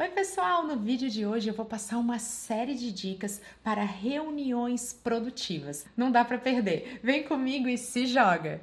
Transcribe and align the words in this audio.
Oi, 0.00 0.10
pessoal! 0.10 0.64
No 0.64 0.76
vídeo 0.76 1.10
de 1.10 1.26
hoje 1.26 1.48
eu 1.50 1.54
vou 1.54 1.66
passar 1.66 1.98
uma 1.98 2.20
série 2.20 2.76
de 2.76 2.92
dicas 2.92 3.42
para 3.64 3.82
reuniões 3.82 4.92
produtivas. 4.92 5.86
Não 5.96 6.12
dá 6.12 6.24
para 6.24 6.38
perder. 6.38 7.00
Vem 7.02 7.24
comigo 7.24 7.68
e 7.68 7.76
se 7.76 8.06
joga! 8.06 8.60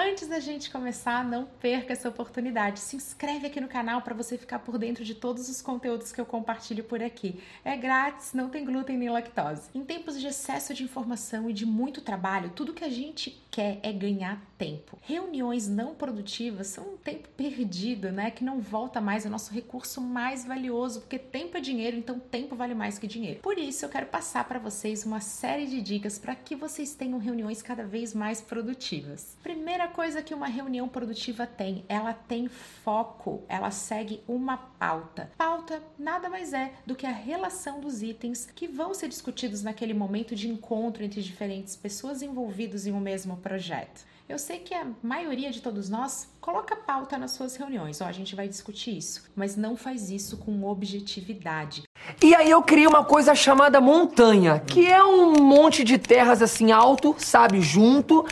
Antes 0.00 0.28
da 0.28 0.38
gente 0.38 0.70
começar, 0.70 1.24
não 1.24 1.44
perca 1.44 1.92
essa 1.92 2.08
oportunidade. 2.08 2.78
Se 2.78 2.94
inscreve 2.94 3.48
aqui 3.48 3.60
no 3.60 3.66
canal 3.66 4.00
para 4.00 4.14
você 4.14 4.38
ficar 4.38 4.60
por 4.60 4.78
dentro 4.78 5.04
de 5.04 5.12
todos 5.12 5.48
os 5.48 5.60
conteúdos 5.60 6.12
que 6.12 6.20
eu 6.20 6.24
compartilho 6.24 6.84
por 6.84 7.02
aqui. 7.02 7.42
É 7.64 7.76
grátis, 7.76 8.32
não 8.32 8.48
tem 8.48 8.64
glúten 8.64 8.96
nem 8.96 9.10
lactose. 9.10 9.68
Em 9.74 9.84
tempos 9.84 10.20
de 10.20 10.28
excesso 10.28 10.72
de 10.72 10.84
informação 10.84 11.50
e 11.50 11.52
de 11.52 11.66
muito 11.66 12.00
trabalho, 12.00 12.52
tudo 12.54 12.72
que 12.72 12.84
a 12.84 12.88
gente 12.88 13.42
quer 13.50 13.80
é 13.82 13.92
ganhar 13.92 14.40
tempo. 14.56 14.96
Reuniões 15.02 15.66
não 15.66 15.96
produtivas 15.96 16.68
são 16.68 16.94
um 16.94 16.96
tempo 16.96 17.28
perdido, 17.30 18.12
né? 18.12 18.30
Que 18.30 18.44
não 18.44 18.60
volta 18.60 19.00
mais, 19.00 19.24
é 19.24 19.28
o 19.28 19.32
nosso 19.32 19.52
recurso 19.52 20.00
mais 20.00 20.44
valioso, 20.44 21.00
porque 21.00 21.18
tempo 21.18 21.56
é 21.56 21.60
dinheiro, 21.60 21.96
então 21.96 22.20
tempo 22.20 22.54
vale 22.54 22.72
mais 22.72 23.00
que 23.00 23.06
dinheiro. 23.08 23.40
Por 23.40 23.58
isso, 23.58 23.84
eu 23.84 23.88
quero 23.88 24.06
passar 24.06 24.46
para 24.46 24.60
vocês 24.60 25.04
uma 25.04 25.18
série 25.18 25.66
de 25.66 25.82
dicas 25.82 26.20
para 26.20 26.36
que 26.36 26.54
vocês 26.54 26.94
tenham 26.94 27.18
reuniões 27.18 27.60
cada 27.60 27.84
vez 27.84 28.14
mais 28.14 28.40
produtivas. 28.40 29.36
Primeira 29.42 29.87
coisa 29.88 30.22
que 30.22 30.34
uma 30.34 30.46
reunião 30.46 30.88
produtiva 30.88 31.46
tem, 31.46 31.84
ela 31.88 32.12
tem 32.12 32.48
foco, 32.48 33.44
ela 33.48 33.70
segue 33.70 34.22
uma 34.28 34.56
pauta. 34.56 35.30
Pauta 35.36 35.82
nada 35.98 36.28
mais 36.28 36.52
é 36.52 36.72
do 36.86 36.94
que 36.94 37.06
a 37.06 37.12
relação 37.12 37.80
dos 37.80 38.02
itens 38.02 38.48
que 38.54 38.68
vão 38.68 38.94
ser 38.94 39.08
discutidos 39.08 39.62
naquele 39.62 39.94
momento 39.94 40.34
de 40.34 40.48
encontro 40.48 41.02
entre 41.02 41.22
diferentes 41.22 41.76
pessoas 41.76 42.22
envolvidas 42.22 42.86
em 42.86 42.92
um 42.92 43.00
mesmo 43.00 43.36
projeto. 43.36 44.06
Eu 44.28 44.38
sei 44.38 44.58
que 44.58 44.74
a 44.74 44.86
maioria 45.02 45.50
de 45.50 45.62
todos 45.62 45.88
nós 45.88 46.28
coloca 46.38 46.76
pauta 46.76 47.16
nas 47.16 47.30
suas 47.30 47.56
reuniões, 47.56 48.02
ó, 48.02 48.04
a 48.04 48.12
gente 48.12 48.36
vai 48.36 48.46
discutir 48.46 48.98
isso, 48.98 49.24
mas 49.34 49.56
não 49.56 49.74
faz 49.74 50.10
isso 50.10 50.36
com 50.36 50.64
objetividade. 50.64 51.84
E 52.22 52.34
aí 52.34 52.50
eu 52.50 52.62
criei 52.62 52.86
uma 52.86 53.02
coisa 53.02 53.34
chamada 53.34 53.80
montanha, 53.80 54.60
que 54.60 54.86
é 54.86 55.02
um 55.02 55.42
monte 55.42 55.82
de 55.82 55.96
terras 55.96 56.42
assim 56.42 56.72
alto, 56.72 57.16
sabe, 57.18 57.62
junto, 57.62 58.26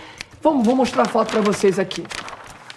Vamos, 0.46 0.64
vou 0.64 0.76
mostrar 0.76 1.02
a 1.02 1.08
foto 1.08 1.32
para 1.32 1.40
vocês 1.40 1.76
aqui. 1.76 2.04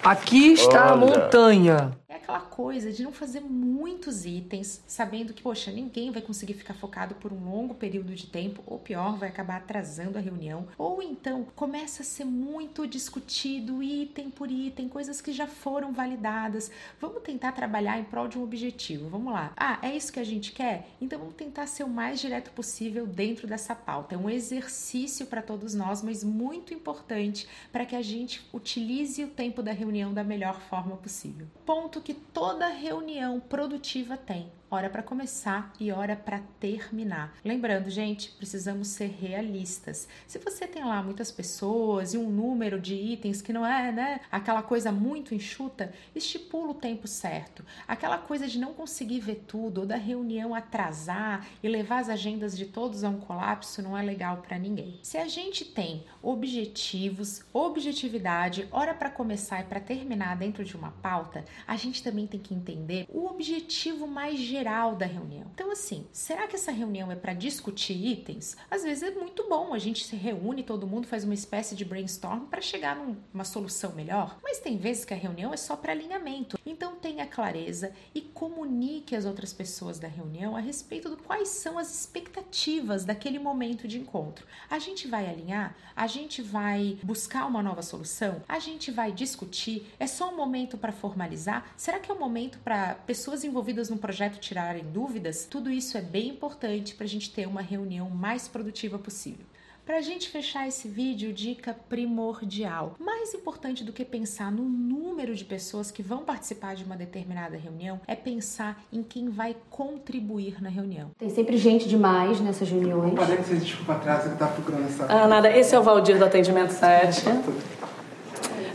Aqui 0.04 0.54
está 0.54 0.86
Olha. 0.86 0.92
a 0.92 0.96
montanha 0.96 1.92
aquela 2.16 2.42
coisa 2.42 2.92
de 2.92 3.04
não 3.04 3.12
fazer 3.12 3.40
muitos 3.40 4.26
itens, 4.26 4.84
sabendo 4.88 5.34
que, 5.34 5.44
poxa, 5.44 5.72
ninguém 5.72 6.12
vai 6.12 6.22
conseguir 6.22 6.56
ficar 6.56 6.74
focado 6.74 7.16
por 7.16 7.32
um 7.32 7.50
longo 7.50 7.76
período 7.76 8.16
de 8.16 8.26
tempo, 8.28 8.64
ou 8.66 8.80
pior, 8.80 9.18
vai 9.18 9.30
acabar 9.30 9.58
atrasando 9.58 10.18
a 10.18 10.22
reunião. 10.22 10.68
Ou 10.78 11.02
então 11.02 11.46
começa 11.56 12.02
a 12.02 12.06
ser 12.06 12.26
muito 12.26 12.88
discutido 12.88 13.84
item 13.84 14.30
por 14.30 14.52
item, 14.52 14.90
coisas 14.90 15.22
que 15.22 15.32
já 15.32 15.48
foram 15.48 15.92
validadas. 15.94 16.72
Vamos 17.00 17.22
tentar 17.22 17.52
trabalhar 17.52 18.00
em 18.00 18.04
prol 18.04 18.28
de 18.28 18.38
um 18.38 18.44
objetivo. 18.44 19.10
Vamos 19.10 19.32
lá. 19.32 19.54
Ah, 19.56 19.80
é 19.82 19.96
isso 19.96 20.12
que 20.12 20.20
a 20.20 20.24
gente 20.24 20.52
quer? 20.52 20.88
Então 21.00 21.20
vamos 21.20 21.36
tentar 21.36 21.68
ser 21.68 21.84
o 21.84 21.90
mais 21.90 22.20
direto 22.20 22.52
possível 22.52 23.06
dentro 23.06 23.48
dessa 23.48 23.76
pauta. 23.76 24.16
É 24.16 24.18
um 24.18 24.30
exercício 24.30 25.28
para 25.28 25.42
todos 25.42 25.76
nós, 25.76 26.02
mas 26.02 26.24
muito 26.24 26.74
importante 26.74 27.48
para 27.72 27.86
que 27.86 27.96
a 27.96 28.02
gente 28.02 28.48
utilize 28.52 29.24
o 29.24 29.28
tempo 29.28 29.62
da 29.62 29.72
reunião 29.72 30.14
da 30.14 30.24
melhor 30.24 30.60
forma 30.60 30.98
possível. 30.98 31.48
Ponto 31.66 32.02
que 32.10 32.16
toda 32.16 32.68
reunião 32.70 33.40
produtiva 33.40 34.18
tem 34.18 34.52
hora 34.72 34.90
para 34.90 35.02
começar 35.02 35.74
e 35.80 35.92
hora 35.92 36.16
para 36.16 36.40
terminar. 36.60 37.36
Lembrando, 37.44 37.90
gente, 37.90 38.30
precisamos 38.32 38.88
ser 38.90 39.08
realistas. 39.20 40.08
Se 40.28 40.38
você 40.38 40.68
tem 40.68 40.84
lá 40.84 41.02
muitas 41.02 41.32
pessoas 41.32 42.14
e 42.14 42.18
um 42.18 42.30
número 42.30 42.80
de 42.80 42.94
itens 42.94 43.42
que 43.42 43.52
não 43.52 43.66
é, 43.66 43.92
né, 43.92 44.22
aquela 44.32 44.62
coisa 44.62 44.92
muito 44.92 45.34
enxuta, 45.34 45.92
estipula 46.16 46.72
o 46.72 46.76
tempo 46.76 47.08
certo. 47.08 47.66
Aquela 47.88 48.18
coisa 48.18 48.48
de 48.48 48.60
não 48.60 48.74
conseguir 48.74 49.20
ver 49.22 49.44
tudo 49.48 49.82
ou 49.82 49.88
da 49.88 49.96
reunião 49.96 50.54
atrasar 50.54 51.48
e 51.64 51.68
levar 51.68 52.00
as 52.00 52.10
agendas 52.10 52.56
de 52.56 52.68
todos 52.68 53.04
a 53.04 53.10
um 53.10 53.20
colapso 53.20 53.82
não 53.82 53.98
é 53.98 54.04
legal 54.04 54.38
para 54.38 54.60
ninguém. 54.60 55.00
Se 55.02 55.18
a 55.18 55.28
gente 55.28 55.66
tem 55.66 56.04
objetivos, 56.22 57.44
objetividade, 57.52 58.68
hora 58.72 58.94
para 58.94 59.10
começar 59.10 59.62
e 59.62 59.64
para 59.64 59.80
terminar 59.80 60.36
dentro 60.38 60.64
de 60.64 60.76
uma 60.76 60.92
pauta, 60.92 61.44
a 61.66 61.76
gente 61.76 62.04
também 62.04 62.28
tem 62.28 62.40
que 62.40 62.54
entender 62.54 63.06
o 63.10 63.26
objetivo 63.26 64.06
mais 64.06 64.40
geral 64.40 64.59
geral 64.60 64.96
da 64.96 65.06
reunião. 65.06 65.46
Então, 65.54 65.72
assim, 65.72 66.06
será 66.12 66.46
que 66.46 66.56
essa 66.56 66.72
reunião 66.72 67.10
é 67.10 67.16
para 67.16 67.34
discutir 67.34 67.94
itens? 67.94 68.58
Às 68.70 68.84
vezes 68.84 69.04
é 69.04 69.12
muito 69.12 69.48
bom, 69.48 69.74
a 69.74 69.80
gente 69.80 70.06
se 70.06 70.18
reúne, 70.18 70.64
todo 70.64 70.86
mundo 70.86 71.08
faz 71.08 71.24
uma 71.24 71.34
espécie 71.34 71.76
de 71.76 71.86
brainstorm 71.86 72.46
para 72.46 72.60
chegar 72.60 72.96
numa 72.96 73.46
solução 73.46 73.94
melhor. 73.94 74.38
Mas 74.44 74.60
tem 74.60 74.78
vezes 74.78 75.06
que 75.06 75.14
a 75.14 75.18
reunião 75.18 75.54
é 75.54 75.58
só 75.58 75.78
para 75.78 75.94
alinhamento. 75.94 76.59
Então, 76.70 76.98
tenha 76.98 77.26
clareza 77.26 77.92
e 78.14 78.22
comunique 78.22 79.16
às 79.16 79.26
outras 79.26 79.52
pessoas 79.52 79.98
da 79.98 80.08
reunião 80.08 80.56
a 80.56 80.60
respeito 80.60 81.10
de 81.10 81.16
quais 81.16 81.50
são 81.50 81.80
as 81.80 81.92
expectativas 81.92 83.04
daquele 83.04 83.40
momento 83.40 83.88
de 83.88 83.98
encontro. 83.98 84.46
A 84.70 84.78
gente 84.78 85.08
vai 85.08 85.28
alinhar? 85.28 85.76
A 85.96 86.06
gente 86.06 86.44
vai 86.44 87.00
buscar 87.02 87.48
uma 87.48 87.64
nova 87.64 87.82
solução? 87.82 88.44
A 88.48 88.60
gente 88.60 88.92
vai 88.92 89.12
discutir? 89.12 89.92
É 90.00 90.06
só 90.06 90.32
um 90.32 90.38
momento 90.38 90.78
para 90.78 90.92
formalizar? 90.92 91.74
Será 91.76 92.00
que 92.00 92.12
é 92.12 92.14
um 92.14 92.20
momento 92.20 92.60
para 92.60 92.94
pessoas 92.94 93.44
envolvidas 93.44 93.90
no 93.90 93.98
projeto 93.98 94.40
tirarem 94.40 94.84
dúvidas, 94.92 95.48
tudo 95.50 95.72
isso 95.72 95.98
é 95.98 96.02
bem 96.02 96.30
importante 96.30 96.94
para 96.94 97.06
a 97.06 97.10
gente 97.10 97.32
ter 97.32 97.48
uma 97.48 97.62
reunião 97.62 98.12
mais 98.12 98.48
produtiva 98.48 99.00
possível. 99.00 99.46
Para 99.90 99.98
a 99.98 100.02
gente 100.02 100.30
fechar 100.30 100.68
esse 100.68 100.88
vídeo, 100.88 101.34
dica 101.34 101.76
primordial. 101.90 102.94
Mais 103.00 103.34
importante 103.34 103.84
do 103.84 103.92
que 103.92 104.06
pensar 104.06 104.52
no 104.52 104.62
número 104.62 105.34
de 105.34 105.44
pessoas 105.44 105.90
que 105.90 106.04
vão 106.04 106.20
participar 106.20 106.76
de 106.76 106.84
uma 106.84 106.96
determinada 106.96 107.58
reunião 107.58 108.00
é 108.06 108.16
pensar 108.16 108.80
em 108.94 109.02
quem 109.02 109.30
vai 109.30 109.56
contribuir 109.68 110.62
na 110.62 110.70
reunião. 110.70 111.10
Tem 111.18 111.32
sempre 111.32 111.58
gente 111.58 111.90
demais 111.90 112.40
nessas 112.40 112.70
reuniões. 112.70 113.16
Não 113.16 113.26
que 113.26 113.42
vocês 113.42 113.64
desculpa 113.64 113.94
atrás, 113.94 114.32
que 114.32 114.38
tá 114.38 114.46
procurando 114.46 114.86
essa. 114.86 115.08
Ah, 115.10 115.28
nada. 115.28 115.50
Esse 115.58 115.74
é 115.74 115.80
o 115.80 115.82
Valdir 115.82 116.20
do 116.20 116.26
Atendimento 116.26 116.70
7. 116.70 117.24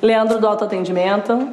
Leandro 0.03 0.41
do 0.41 0.49
Autoatendimento 0.49 1.53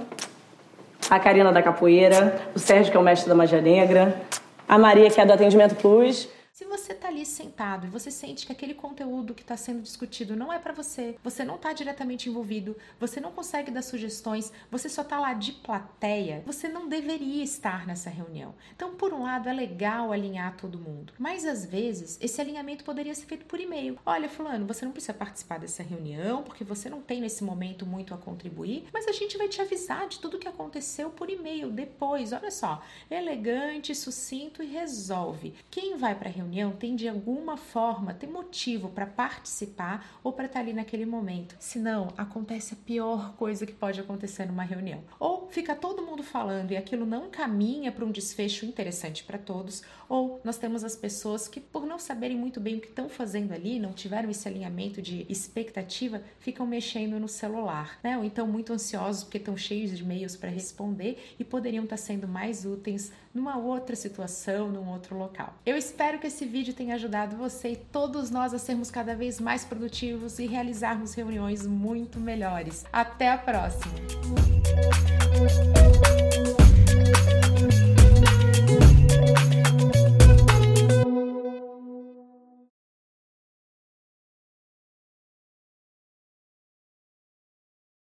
a 1.08 1.20
Karina 1.20 1.52
da 1.52 1.62
Capoeira, 1.62 2.50
o 2.56 2.58
Sérgio, 2.58 2.90
que 2.90 2.98
é 2.98 3.00
o 3.00 3.04
mestre 3.04 3.30
da 3.30 3.36
magia 3.36 3.62
negra, 3.62 4.24
a 4.68 4.80
Maria, 4.80 5.08
que 5.12 5.22
é 5.22 5.26
do 5.26 5.34
Atendimento 5.34 5.76
Plus, 5.76 6.28
se 6.62 6.66
você 6.66 6.94
está 6.94 7.08
ali 7.08 7.26
sentado 7.26 7.88
e 7.88 7.90
você 7.90 8.12
sente 8.12 8.46
que 8.46 8.52
aquele 8.52 8.76
conteúdo 8.76 9.34
que 9.34 9.42
está 9.42 9.58
sendo 9.58 9.82
discutido 9.82 10.36
não 10.36 10.54
é 10.54 10.60
para 10.60 10.72
você, 10.72 11.18
você 11.24 11.44
não 11.44 11.56
está 11.56 11.74
diretamente 11.74 12.30
envolvido, 12.30 12.78
você 13.00 13.20
não 13.20 13.32
consegue 13.32 13.72
dar 13.72 13.82
sugestões, 13.82 14.54
você 14.70 14.88
só 14.88 15.02
está 15.02 15.20
lá 15.20 15.34
de 15.34 15.54
plateia, 15.54 16.44
você 16.46 16.68
não 16.68 16.88
deveria 16.88 17.44
estar 17.44 17.88
nessa 17.88 18.12
reunião. 18.12 18.54
Então, 18.76 18.94
por 18.94 19.12
um 19.12 19.24
lado, 19.24 19.50
é 19.50 19.54
legal 19.54 20.12
alinhar 20.12 20.56
todo 20.56 20.78
mundo, 20.78 21.14
mas 21.18 21.48
às 21.48 21.66
vezes 21.66 22.20
esse 22.22 22.40
alinhamento 22.40 22.84
poderia 22.84 23.16
ser 23.16 23.26
feito 23.26 23.48
por 23.48 23.60
e-mail. 23.60 23.98
Olha, 24.06 24.30
fulano, 24.30 24.68
você 24.68 24.86
não 24.86 24.92
precisa 24.92 25.16
participar 25.16 25.58
dessa 25.58 25.82
reunião 25.82 26.44
porque 26.44 26.64
você 26.64 26.92
não 26.92 27.02
tem 27.02 27.22
nesse 27.22 27.44
momento 27.44 27.88
muito 27.88 28.14
a 28.14 28.20
contribuir, 28.20 28.86
mas 28.94 29.08
a 29.08 29.12
gente 29.12 29.36
vai 29.36 29.48
te 29.48 29.60
avisar 29.60 30.08
de 30.08 30.20
tudo 30.20 30.38
que 30.38 30.48
aconteceu 30.48 31.10
por 31.10 31.28
e-mail 31.28 31.72
depois. 31.72 32.32
Olha 32.32 32.52
só, 32.52 32.84
elegante, 33.10 33.96
sucinto 33.96 34.62
e 34.62 34.68
resolve. 34.68 35.56
Quem 35.72 35.98
vai 35.98 36.14
para 36.14 36.30
a 36.30 36.32
reunião 36.32 36.51
reunião 36.52 36.72
tem 36.72 36.98
de 36.98 37.08
alguma 37.08 37.56
forma, 37.56 38.14
tem 38.14 38.30
motivo 38.30 38.90
para 38.90 39.06
participar 39.06 40.20
ou 40.22 40.34
para 40.34 40.46
estar 40.46 40.60
tá 40.60 40.60
ali 40.60 40.74
naquele 40.74 41.06
momento. 41.06 41.56
Senão, 41.58 42.10
acontece 42.18 42.74
a 42.74 42.86
pior 42.86 43.34
coisa 43.36 43.66
que 43.66 43.72
pode 43.72 44.02
acontecer 44.02 44.46
numa 44.46 44.64
reunião. 44.64 45.02
Ou 45.18 45.41
fica 45.52 45.76
todo 45.76 46.02
mundo 46.02 46.24
falando 46.24 46.72
e 46.72 46.78
aquilo 46.78 47.06
não 47.06 47.30
caminha 47.30 47.92
para 47.92 48.06
um 48.06 48.12
desfecho 48.12 48.66
interessante 48.66 49.24
para 49.24 49.38
todos, 49.38 49.84
ou 50.08 50.42
nós 50.44 50.58
temos 50.58 50.84
as 50.84 50.96
pessoas 50.96 51.48
que, 51.48 51.60
por 51.60 51.86
não 51.86 52.00
saberem 52.00 52.38
muito 52.38 52.60
bem 52.60 52.78
o 52.78 52.82
que 52.82 52.88
estão 52.88 53.08
fazendo 53.08 53.54
ali, 53.54 53.80
não 53.80 53.94
tiveram 53.94 54.30
esse 54.30 54.48
alinhamento 54.48 55.02
de 55.02 55.26
expectativa, 55.30 56.22
ficam 56.40 56.66
mexendo 56.66 57.20
no 57.20 57.28
celular, 57.28 58.00
né? 58.04 58.18
Ou 58.18 58.24
então 58.24 58.48
muito 58.48 58.74
ansiosos 58.74 59.24
porque 59.24 59.38
estão 59.38 59.56
cheios 59.56 59.96
de 59.96 60.04
e-mails 60.04 60.36
para 60.36 60.50
responder 60.50 61.36
e 61.40 61.44
poderiam 61.44 61.84
estar 61.84 61.98
tá 61.98 62.02
sendo 62.02 62.28
mais 62.28 62.66
úteis 62.66 63.12
numa 63.34 63.58
outra 63.58 63.96
situação, 63.96 64.70
num 64.70 64.90
outro 64.90 65.18
local. 65.18 65.54
Eu 65.66 65.78
espero 65.78 66.20
que 66.20 66.28
esse 66.28 66.46
vídeo 66.46 66.74
tenha 66.74 66.96
ajudado 66.96 67.38
você 67.38 67.72
e 67.72 67.76
todos 67.76 68.30
nós 68.30 68.54
a 68.54 68.60
sermos 68.60 68.92
cada 68.92 69.16
vez 69.16 69.40
mais 69.40 69.64
produtivos 69.64 70.40
e 70.40 70.46
realizarmos 70.46 71.14
reuniões 71.14 71.66
muito 71.66 72.20
melhores. 72.20 72.86
Até 72.92 73.30
a 73.30 73.38
próxima! 73.38 75.21
Bye. 75.42 75.91